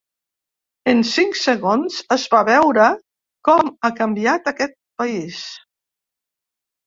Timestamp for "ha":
3.69-3.91